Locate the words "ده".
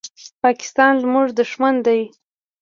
1.85-1.97